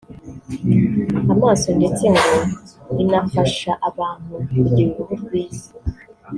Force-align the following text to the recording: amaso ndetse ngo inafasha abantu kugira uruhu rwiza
amaso 1.33 1.67
ndetse 1.77 2.03
ngo 2.13 2.33
inafasha 3.03 3.71
abantu 3.89 4.33
kugira 4.49 4.89
uruhu 4.99 5.13
rwiza 5.23 5.71